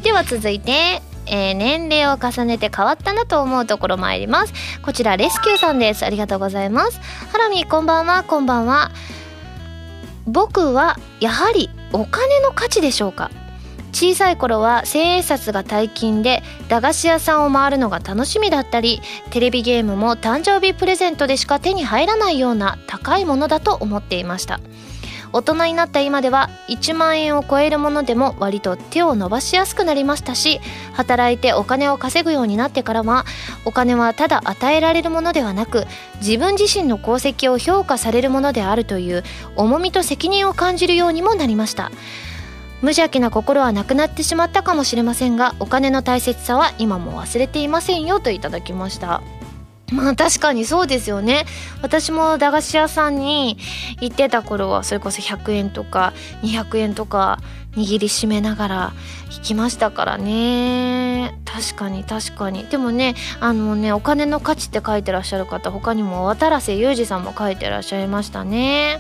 [0.03, 4.53] では続いてえー、年齢を重ねて変わったなと思うところ参ります。
[4.83, 6.05] こちらレスキューさんです。
[6.05, 7.01] ありがとうございます。
[7.33, 8.23] ハラミこんばんは。
[8.23, 8.91] こんばんは。
[10.27, 13.31] 僕はやはりお金の価値でしょうか？
[13.93, 24.61] 小さい頃は千円札が大金で駄菓子屋さんを回るのが楽しみだったりテレビゲームも誕生日プレゼントでしか手に入らないような高いものだと思っていました。
[25.33, 30.61] 大人になった今では1万円を超えるものでも割と手を伸ばしやすくなりましたし
[30.93, 33.25] 働いてお金を稼ぐようになってからは
[33.65, 35.87] お金はただ与えられるものではなく
[36.21, 39.25] 自分自身の功績を評価されるものであるという
[39.57, 41.91] 重みと責任を感じるようにもなりました。
[42.83, 49.23] 無邪気な心はなくなってしまったかもしれませんがお金の大切さは今も忘れていませんよといただきました。
[49.93, 51.45] まあ確かにそうですよね。
[51.83, 53.57] 私も駄菓子屋さんに
[54.01, 57.39] 行ってた頃はそれこそ100円とか200円とか
[57.77, 58.93] 握りしめながら
[59.37, 61.39] 引きましたからね。
[61.45, 62.67] 確かに確かに。
[62.67, 68.99] でもねあのねお金の価値って書いてらっしゃる方他にも渡良瀬裕二さんも書いてらっしゃいましたね。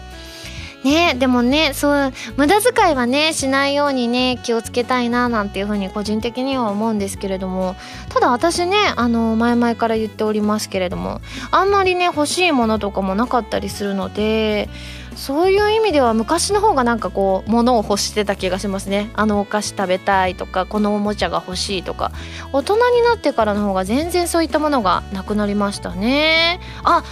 [0.86, 7.74] ねでもねそう無駄遣いはねしないようにね気をつけたいななんていうふうに個人的には思うんですけれども
[8.08, 11.20] ただ私ねあの前々から言っておりますけれども
[11.50, 14.68] あんまりね欲しいものとかもなかったりするので
[15.16, 19.10] そういう意味では昔の方がなんかこう物を欲してた気がしますね。
[19.14, 22.12] あのお菓子食べたいとかこのおもちゃが欲しいとか
[22.52, 26.60] 大人になってからの方が全然そういったものがなくなりましたね。
[26.84, 27.02] あ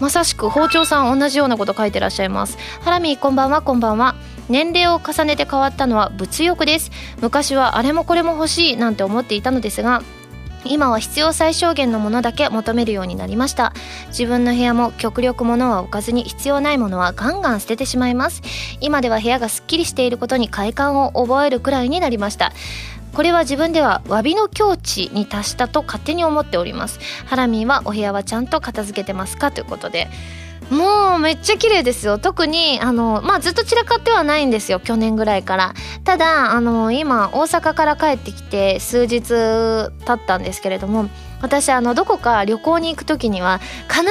[0.00, 2.58] まさしく包丁さん同じようなこと書いてらっしゃいます。
[2.82, 4.14] ハラミこんばんはこんばんは。
[4.48, 6.90] 年齢を重ねて変わったのは物欲です。
[7.20, 10.02] 昔はあれもこれも欲しいなんて思っていたのですが
[10.66, 13.74] 今は必要最小限のものだけ求めるようになりました。
[14.08, 18.42] 自分の部屋も極力物は置かずに必要ないものはガンガン捨ててしまいます。
[18.80, 22.52] 今では部屋がすっきりしていることに快感を覚えるくらいになりました。
[23.14, 26.98] これは自分では詫びの境地に達したと勝手に思っております。
[27.26, 30.08] ハラミーはお部屋はちゃんと片付けてますかということで。
[30.70, 32.18] もうめっちゃ綺麗ですよ。
[32.18, 34.80] 特にあのまあずっと散らかってはないんですよ。
[34.80, 35.74] 去年ぐらいから。
[36.04, 41.10] ただあの今大阪から帰ってきて数日経ったんですけれども
[41.42, 44.02] 私あのどこか旅行に行く時には必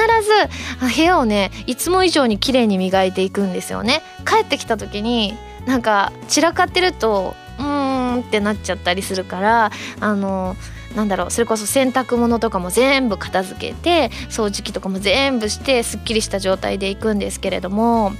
[0.86, 4.02] ず部屋をねいつも以上に綺麗に磨いていくんですよね。
[4.24, 5.34] 帰ってきた時に
[5.66, 7.34] なんか散らかってると
[8.20, 10.56] ってなっちゃったりするからあの
[10.94, 18.12] なんだろうそれこそ洗濯物とかも全部片付けて掃除機とかも全部してすっきりした状態で行くんですけれども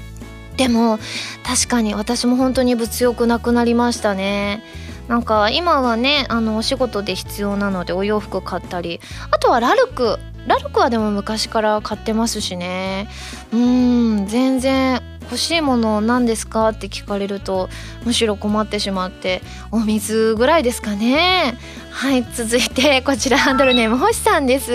[0.56, 0.98] でも
[1.44, 4.62] 確かに私も本当に物欲なくなりましたね。
[5.08, 13.08] なんか今はねあのお仕事で必要なのでお洋服買ったりあとはラルクラルクはでも昔から買ってますしね
[13.52, 17.68] うん全然欲しいもの何ですかって聞かれると
[18.04, 21.58] むしろ困ってしまってお水ぐらいですかね。
[21.90, 24.72] はい続いてこちらハンドルネーム星さんです。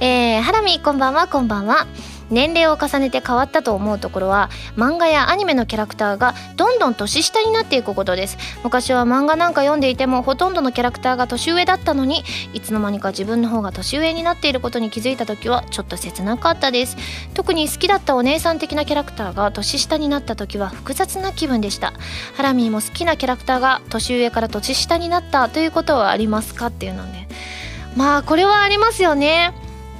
[0.00, 1.86] えー、ハラミこんばんはこんばんは。
[2.32, 8.38] 年齢を重ねて変わったと思うところは漫画やアニメのキャラクターがどんどん年下になっていくことです。
[8.64, 16.96] 昔は漫画なんか読んでいてもほとんどのキャラクターが年上だったのにいつの間にか自分の方が年上になっていることに気づいた時はちょっと切なかったです。
[17.34, 21.92] 特に好きだったお姉さん的なキャラクターが年下になった時は複雑な気分でした。
[22.36, 27.28] ハラミーも好きなキャラクターが年上から年下になったということはありますかっていうので。
[27.96, 29.52] まあこれはありますよね。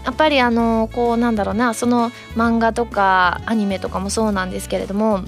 [0.04, 5.22] やっぱりあのこうなんだろうなその漫画とかアニメとかもそうなんですけれども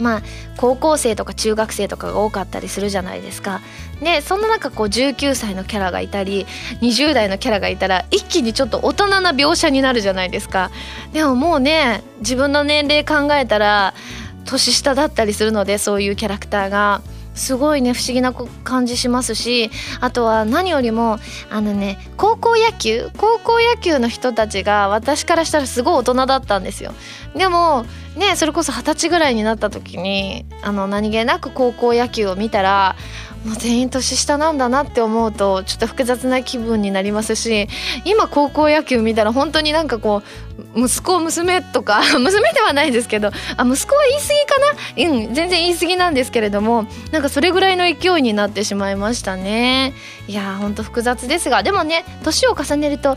[0.00, 0.22] まあ
[0.56, 3.60] 高校生とか中学生とかが多かったりするじゃないですか。
[4.00, 6.46] でそんな中こう19歳のキャラがいたり
[6.80, 10.70] 20代のキャラがいたら一気にちょっと大人な描写になるじゃないですか。
[11.12, 13.92] でももうね自分の年齢考えたら
[14.46, 17.02] 年下だったりするのでそういうキャラクターが。
[17.40, 21.18] すごいね不思議な感じしますしあとは何よりも
[21.50, 26.92] あのね高校野球高校野球の人たちが私からしたらすごい大人だったんですよ。
[27.34, 32.96] でもねそれこそ二十歳ぐらいになった時にあの何気なく高校野球を見たら
[33.44, 37.68] もう全員年下なんだなって思うとちょっと複雑な気分になりますし
[38.04, 40.22] 今高校野球見たら本当になんかこ
[40.74, 45.24] う息子娘とか 娘ではないですけどあ息子は言い過ぎかな？
[45.24, 49.94] うん全然言い過ぎなんですけれどもなんかそれぐらいの勢いになってしまいましたね。
[50.28, 53.16] いやーほんと複雑ですがでもね年を重ねると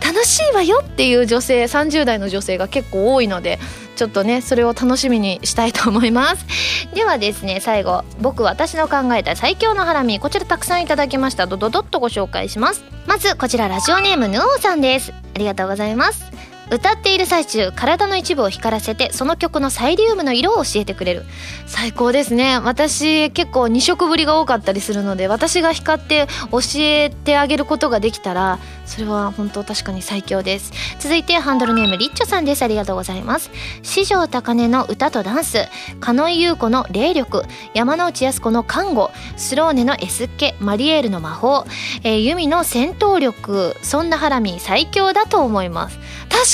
[0.00, 3.58] 楽しいわよっていう女性30代の女性が結構多いので
[3.96, 6.46] ちょっとねそれを楽しみにしたいと思います。
[6.94, 11.46] ではですね最後僕私の考えた最強のハラミこちらたくさんいただきました。
[11.46, 12.82] ドドドッとご紹介します。
[13.06, 15.12] まずこちらラジオネームヌオさんです。
[15.12, 16.30] ありがとうございます。
[16.70, 21.24] 歌っている最中体の一部を光らせてその曲のサイリウムの色を教えてくれる。
[21.66, 22.58] 最高ですね。
[22.58, 28.60] 私結構2色ぶりが多かったりするので私が光って教えてあげることができたら
[28.90, 30.72] それは本当確かに最強です。
[30.98, 32.62] 続いてハンドルネームリッチョさんです。
[32.62, 33.52] ありがとうございます。
[33.84, 35.68] 四条高根の歌とダンス。
[36.00, 37.44] 狩野優子の霊力。
[37.72, 39.12] 山内康子の看護。
[39.36, 41.66] スローネのエスケマリエールの魔法、
[42.02, 43.76] えー、ユミの戦闘力。
[43.80, 45.98] そんなハラミ最強だと思います。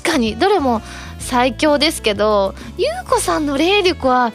[0.02, 0.82] 確かにどれも
[1.18, 4.32] 最強ですけど優子さんの霊力は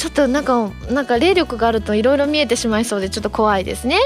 [0.00, 3.98] ちょっとなんかなんか霊力があるといろいろ見えてしまいそうでちょっと怖いですね。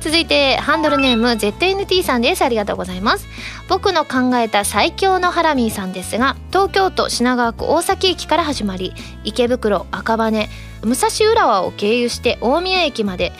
[0.00, 2.42] 続いてハンドルネーム ZNT さんです。
[2.42, 3.26] ありがとうございます。
[3.68, 10.48] 僕の考えた最強のハラミーさんですが東京都品川区大崎駅から始まり池袋赤羽
[10.84, 13.32] 武蔵浦和を経由して大宮駅まで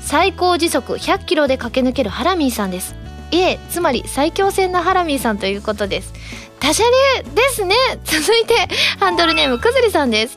[0.00, 2.94] 最高時速100キロで駆け抜けるハラミーさんです。
[3.32, 6.12] A つまり最強戦のハラミーさんということです。
[6.60, 6.86] ダジャ
[7.22, 7.74] レですね。
[8.04, 8.54] 続いて
[8.98, 10.36] ハンドルネームくずりさんです、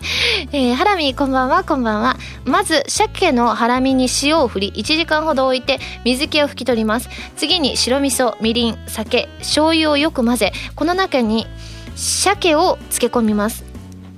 [0.52, 1.64] えー、ハラミこんばんは。
[1.64, 2.18] こんばんは。
[2.46, 7.10] まず鮭のハラミに塩を振り1時間ほど置いて水気を拭き取ります。
[7.38, 11.48] 次に白味噌みりん酒醤油をよく混ぜこの中に
[11.96, 13.64] 鮭を漬け込みます。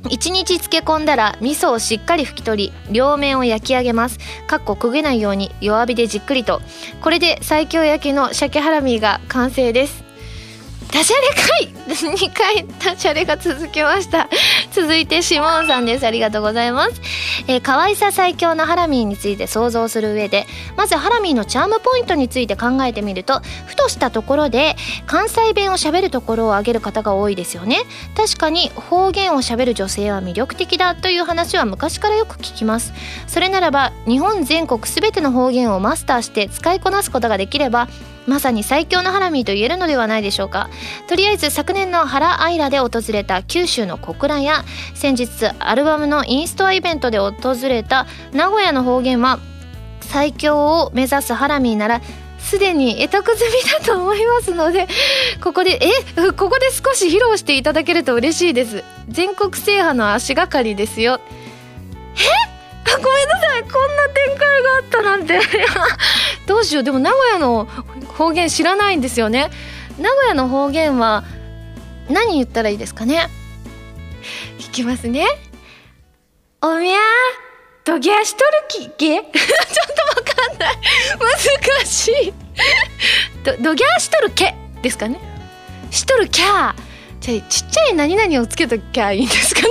[0.04, 4.18] 1日漬け込んだら味噌をしっかり拭き取り両面を焼き上げます。
[4.48, 6.62] かっこ焦げないように弱火でじっくりと。
[7.02, 10.11] これで最強焼きの鮭ハラミが完成です。
[10.92, 14.28] ダジャレ回2 回ダジャレが続きました。
[14.72, 16.06] 続いてシモンさんです。
[16.06, 17.02] ありがとうございます、
[17.48, 24.76] えー、可愛さ最強のハラミーについて想像する上でまずハラミーのチャームポイントについて考えてみるとふとしたところで
[25.06, 27.80] 関西弁をしゃべるところを挙げる方が多いですよね。
[28.16, 32.94] 確かに方言をしゃべる女性は魅力的だという話は昔からよく聞きます。
[33.28, 37.88] それならば日本全国全ての方言をマスターして使いこなすことができれば
[38.32, 40.70] まさに最強のハラミと言えるのではないでしょうか。
[41.08, 44.64] とりあえず昨年の原アイラで訪れた九州の小倉や
[44.96, 45.28] 先日
[45.60, 49.40] アルバムのインストアイベントで訪れた名古屋の方言は
[50.00, 52.02] 最強を目指すハラミなら
[52.40, 54.88] すでに得得済みだと思いますので
[55.44, 56.32] ここでえ？
[56.32, 58.86] ここで少し披露していただけると嬉しいです。
[59.10, 61.20] 全国制覇の足がかりですよ。
[62.16, 62.52] え？
[62.94, 63.64] あごめんなさい。
[63.64, 65.40] こんな展開があったなんて。
[66.48, 66.84] どうしよう。
[66.84, 67.68] でも名古屋の
[68.22, 69.50] 方言知らないんですよね。
[70.00, 71.24] 名古屋の方言は
[72.10, 73.28] 何言ったらいいですかね？
[74.60, 75.26] いきますね。
[76.62, 76.98] おみゃ
[77.84, 78.44] どぎゃしと
[78.80, 79.16] るきげ？
[79.22, 80.76] ちょっとわかんない。
[81.80, 82.34] 難しい。
[83.44, 84.54] どどぎゃしとるけ？
[84.84, 85.20] ですかね。
[85.90, 86.76] しとるきゃ。
[87.22, 89.68] じゃあちっちゃい何々をつけときゃいいんですかね？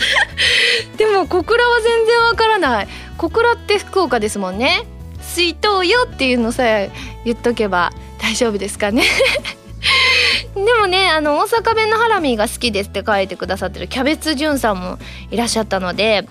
[0.96, 2.88] でも小倉は全然わからない。
[3.18, 4.84] 小倉って福岡ですもんね
[5.28, 6.90] 水筒よっていうのさえ
[7.24, 9.02] 言っとけば大丈夫ですかね。
[10.54, 14.98] でもねあの大阪弁のハラミが好きですって書いてくださってるキャベツじゅんさんも
[15.30, 16.26] いらっしゃったので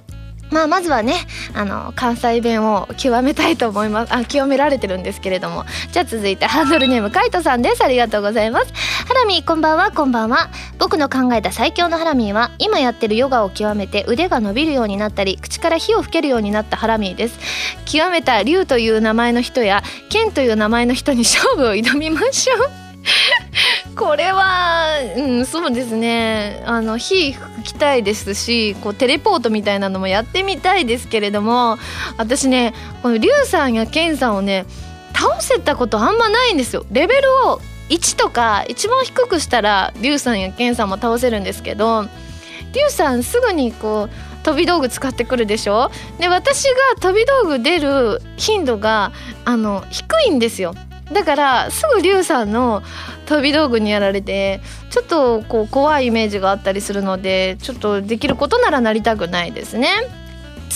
[0.51, 1.15] まあまずはね
[1.53, 4.13] あの関西弁を極めたいと思います。
[4.13, 5.65] あ極められてるんですけれども。
[5.91, 7.83] じゃあ続いてハンドルネームカイトさんです。
[7.83, 8.73] ありがとうございます。
[9.07, 9.91] ハラミこんばんは。
[9.91, 10.49] こんばんは。
[10.79, 17.39] 僕の考えた最強のハラミーは今やってるヨガを極めて腕が伸びるようになったり口から火を吹けるようになったハラミーです。
[17.85, 22.86] 極めた竜という名前の人や剣という名前の人に勝負を挑みましょう。
[23.95, 26.63] これは、うん、そうですね。
[26.65, 31.77] あの火吹きたいですしこうテレポートみたいなのもやってみたいですけれども
[32.17, 34.65] 私ねこのリュウさんやケンさんをね
[35.15, 36.85] 倒せたことあんまないんですよ。
[36.91, 42.03] レベルを1とか一番低くしたらリュウさんやケンさんも倒せるんですけど
[42.73, 45.89] リュウさんすぐにこう飛び道具使ってくるでしょ？
[46.19, 49.11] で私が飛び道具出る頻度が
[49.45, 50.75] あの低いんですよ。
[51.11, 52.83] だからすぐリュウさんの
[53.25, 59.89] 飛び道具にやられてちょっとこう怖いイメージがあったりするのでちょっとできることならなりたくないですね。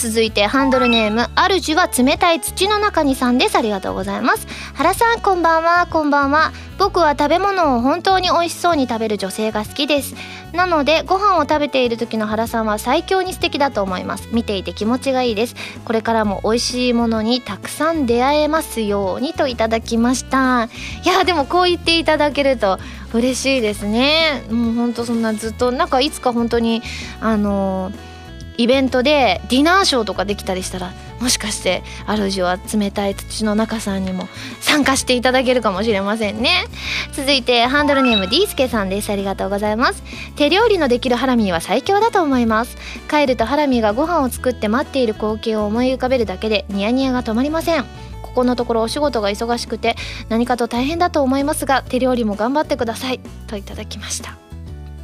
[0.01, 3.55] 続いてハンドルネーム主は冷たい土の中にさんです。
[3.55, 4.47] ありがとうございます。
[4.73, 5.85] 原さんこんばんは。
[5.91, 6.51] こんばんは。
[6.79, 10.15] 僕は食べ物を本当に美味しそうに食べる女性が好きです。
[10.53, 14.27] なのでご飯を食べている時の原さんは最強に素敵だと思います。
[14.31, 15.55] 見ていて気持ちがいいです。
[15.85, 20.67] これからも美味しいものにたくさん出会えますようにといただきました。
[21.05, 22.79] いやでもこう言っていただけると
[23.13, 24.45] 嬉しいですね。
[24.49, 26.81] もうほんとそんなずっとなんかいつか本当に
[27.19, 28.10] あのー
[28.57, 34.27] イベントでディナーショーとかできたりしたらもしかして主は冷たい土の中さんにも
[34.59, 36.65] 参加していただけるかもしれませんね。
[37.13, 39.11] 続いてハンドルネーム D スケさんです。
[39.11, 40.03] ありがとうございます。
[40.35, 42.75] 手料理のできるハラミーは最強だと思います。
[43.09, 47.83] 帰るとハラミーがご飯を作って待っている光景を思い浮かべるだけでニヤニヤが止まりません。
[48.23, 49.95] ここのところお仕事が忙しくて
[50.29, 53.19] 何かと大変だと思いますが手料理も頑張ってください。
[53.47, 54.50] といただきました。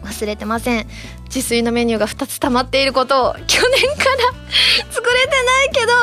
[0.08, 0.88] 忘れてません。
[1.26, 5.94] 自炊のメニューが2つ溜まっていることを去年から 作れてないけど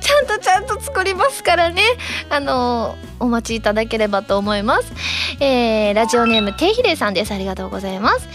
[0.00, 1.82] ちゃんとちゃんと作りますからね。
[2.30, 4.92] あのお待ちいただければと思います。
[5.40, 7.32] えー、ラジオネームていひれさんです。
[7.32, 8.28] ありがとうございます。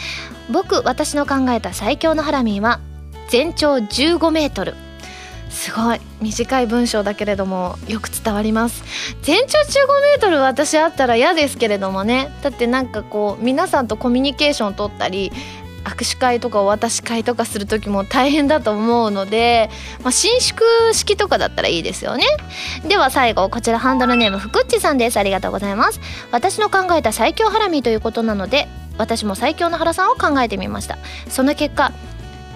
[0.49, 2.79] 僕私の考えた最強のハラミーは
[3.29, 4.88] 全長15メートル。
[5.49, 8.83] すごい短い文章だけれどもよく伝わります。
[9.23, 9.63] 全長15
[10.11, 12.29] メートル私あったら嫌ですけれどもね。
[12.41, 15.31] だってなんかこう皆さんとコミュニケーションを取ったり
[15.83, 19.69] 握手会とかお渡し会とかする時も大変だと思うので、
[20.03, 20.59] まあ、伸縮
[20.93, 22.25] 式とかだったらいいですよね。
[22.87, 25.17] では最後こちらハンドルネームふくっちさんです。
[25.17, 25.99] ありがとうございます。
[26.31, 30.97] 私の考えた最強ハラミということなので私も最強の原さんを考えてみました。
[31.29, 31.91] その結果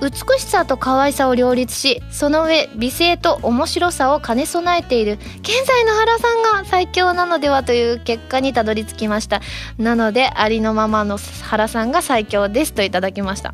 [0.04, 9.42] 美しさと可愛さを両立しその上美声と面白さを兼ね備えている現在の原さんが最強なのではという結果にたどり着きました。
[9.78, 13.54] なのでありのままの原さんが最強ですといただきました。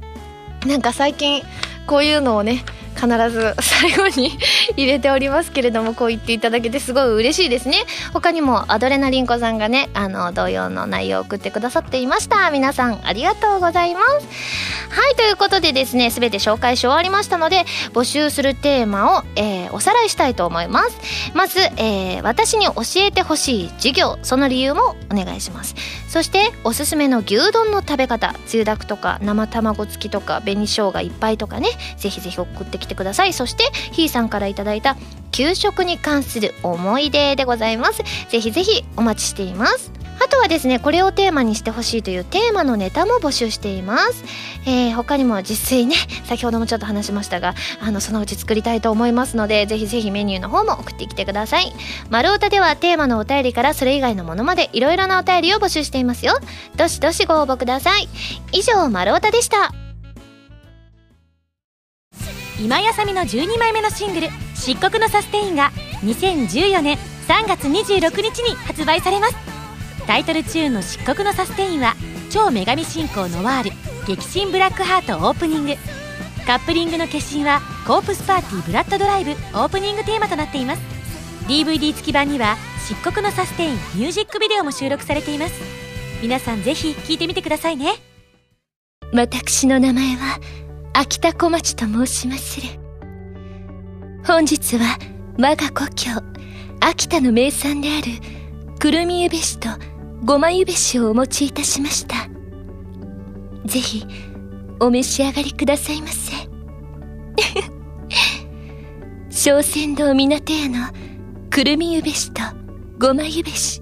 [0.65, 1.43] なんか最近
[1.85, 2.63] こういうのをね
[2.95, 4.37] 必ず最後に
[4.75, 7.85] 入れておりますけれどもこう言っていただけてすごい嬉しいですね。
[8.13, 12.51] 他にもアドレナリンコさんがねあの同様の内容を送ってくださっていました。
[12.51, 14.05] 皆さんありがとうございます。
[14.89, 20.97] はいということでですね全て紹介し終わりましたので募集するテーマを、えー、おさらいしたいと思います。
[21.33, 25.75] まず、えー、私に教えてほしい授業その理由もお願いします。
[26.07, 33.33] そしておすすめの牛丼の食べ方つゆだくとか生卵付きとか紅生姜いっぱいとかねぜひぜひ送ってきてください。
[33.33, 34.97] そしてひーさんから頂いた
[35.31, 38.03] 給食に関する思い出でございます。
[38.29, 39.91] ぜひぜひお待ちしています。
[40.21, 44.25] あとはですねこれをテーマにしてほしいというテーマのネタも募集しています、
[44.65, 51.73] えー、他にも自炊ね先ほどもちょっと話しましたがあのそのうち作りたいと思いますのでぜひぜひメニューの方も送ってきてください。
[52.09, 56.37] 丸太ではテーマのお便りからそれ以外のものまでいろいろなお便りを募集していますよ。
[56.75, 58.09] どしどしご応募ください。
[58.51, 59.88] 以上丸太でした。
[62.59, 65.71] 今やさみの12枚目のシングル「漆黒のサステイン」が
[66.03, 66.97] 2014年
[67.27, 69.35] 3月26日に発売されます。
[70.05, 71.95] タイトルチューンの「漆黒のサステイン」は
[72.29, 73.71] 超女神信仰ノワール
[74.07, 75.75] 激震ブラックハートオープニング。
[76.45, 80.81] カップリングの決心はコープスパーティーブラッドドライブオープニングテーマとなっています。
[81.47, 82.57] DVD 付き版には
[82.87, 85.53] 漆黒のサステインミュージックビデオも収録されています。
[86.21, 87.93] 皆さんぜひ聴いてみてくださいね。
[89.13, 90.39] 私の名前は
[90.93, 92.67] 秋田小町と申しまする
[94.25, 94.97] 本日は
[95.37, 96.21] 我が故郷
[96.81, 98.07] 秋田の名産である
[98.79, 99.69] くるみゆべしと
[100.23, 102.27] ごまゆべしをお持ちいたしました。
[103.65, 104.05] ぜひ、
[104.79, 106.33] お召し上がりくださいませ。
[109.29, 110.87] 小仙堂港屋の
[111.49, 112.41] くるみゆべしと
[112.97, 113.81] ごまゆべし。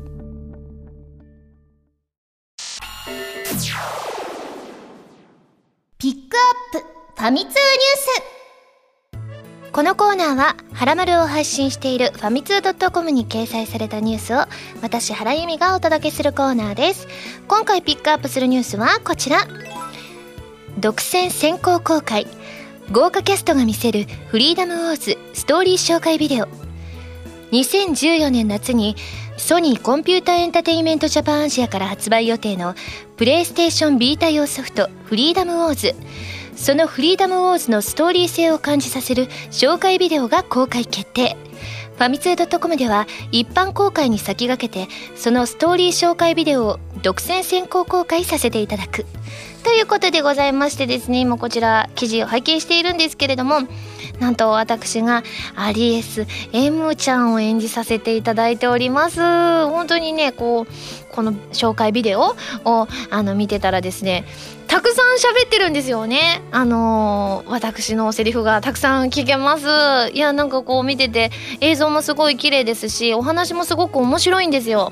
[5.98, 6.38] ピック
[6.76, 7.58] アップファミ通ニュー
[9.66, 14.46] スこのコーナーは、はらまるを配信しているファミツー .com に掲載されたニュースを、
[14.84, 17.08] 私、原由実がお届けするコーナーです。
[17.48, 19.48] 今回ピックアップするニュースはこちら。
[20.78, 22.28] 独占先行公開。
[22.92, 26.48] 豪華キャストが見せるフリーダムウォーズストーリー紹介ビデオ。
[27.52, 28.96] 2014年夏に
[29.38, 32.76] ソニーコンピュータエンタテインメントジャパンアジアから発売予定の
[33.16, 35.96] プレイステーションビータ用ソフトフリーダムウォーズ。
[36.58, 41.38] そのフリーダムウォーズのストーリー性を感じさせる紹介ビデオが公開決定。
[41.96, 49.06] ファミツー .com では一般公開に先駆けてそのストーリー紹介ビデオを独占先行公開させていただく
[49.64, 53.62] ということでございましてですね今こちら記事を拝見しているんですけれども
[54.20, 55.24] なんと私が
[55.56, 59.20] アリエス M ちゃんを演じさせていただいております。
[59.20, 62.36] 本当にねこうこの紹介ビデオ
[62.66, 64.26] をあの見てたらですね
[64.68, 66.42] たくさん喋ってるんですよね。
[66.52, 70.12] あのー、私のセリフがたくさん聞けます。
[70.14, 74.92] いやなんかこう見てて映像もすごい綺麗ですしお話もすごく面白いんですよ。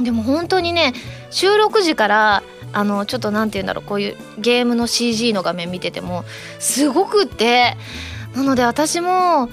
[0.00, 0.94] でも本当にね
[1.30, 2.42] 収録時から
[2.72, 6.24] あのちょっと何て言うんだろうこういうゲームの CG の画面見てても
[6.58, 7.76] すごくって
[8.34, 9.48] なので私も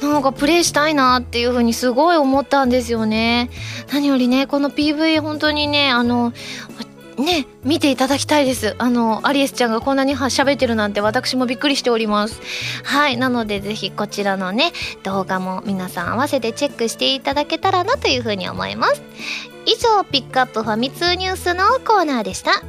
[0.00, 3.50] なんかプレイしたいなっていう風にすごい思ったんですよね。
[3.92, 6.32] 何よりねこの PV 本当にねあの
[7.22, 8.74] ね見ていただきたいです。
[8.78, 12.40] あのアリエスちゃんがこんなに喋ってるなんて私もびっくりしております。
[12.84, 19.02] はいなのでぜひこちらのね動画も皆さん合わせてチェックしていただけたらなというふうに思います。
[19.64, 22.62] 以上ピックアップファミ通ニュースのコーナーでした。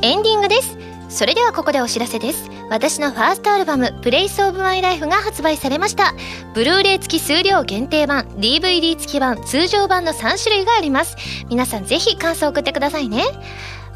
[0.00, 0.87] エンディングです。
[1.08, 2.50] それではここでお知らせです。
[2.70, 6.14] 私のファーストアルバム「プレイスオブマイライフが発売されました。
[6.54, 11.16] ブルーレイ付き数量限定版 DVD 付き版通常版の3種類があります。
[11.48, 13.24] 皆さんぜひ感想を送ってくださいね。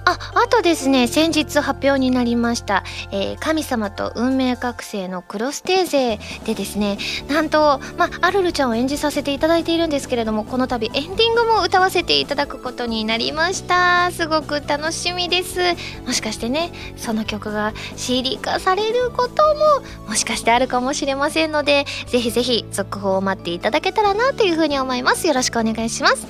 [0.05, 2.83] あ、あとですね、先日発表になりました、
[3.13, 6.99] えー、神様と運命覚醒のクロステーゼでですね、
[7.29, 14.11] なんと、まあ、アルルちゃんを演じさせていただいているんですけれども、この度エンディングも歌わせていただくことになりました。
[14.11, 15.61] すごく楽しみです。
[16.07, 25.27] もしかしてね、その曲が CD 化されることも、もしかしてあるかもしれませんので、ぜひぜひ続報を待っていただけたらなというふうに思います。
[25.27, 26.27] よろしくお願いします。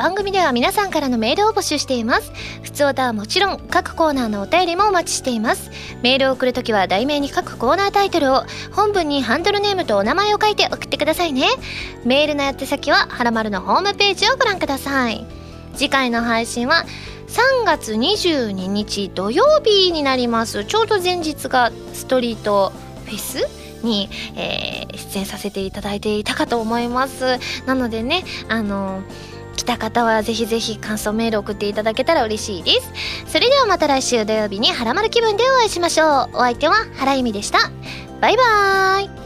[0.00, 2.32] 番組では皆さんからのメールを募集しています。
[2.62, 5.70] 普通歌はもちろん各コーナーのお便りもお待ちしています。
[6.00, 11.48] メールを送るときは題名に各コーナータイトルを本文にハンドルネームとお名前を書いて送ってくださいね。
[12.06, 15.26] メールの宛先ははらまるのホームページをご覧ください。
[15.74, 16.86] 次回の配信は
[17.28, 20.64] 3月22日土曜日になります。
[20.64, 22.72] ちょうど前日がストリート
[23.04, 23.46] フェス
[23.84, 27.38] に、えー、出演させていただいていたかと思います。
[27.66, 32.92] なのでねあのー来た方はぜひぜひ感想メール送っていただけたら嬉しいです。
[33.26, 36.30] それではまた来週土曜日にハラマル気分でお会いしましょう。
[36.34, 37.58] お相手は原由美でした。
[38.20, 39.19] バイバーイ。